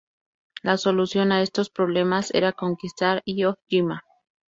[0.63, 4.03] La solución a estos problemas era conquistar Iwo Jima.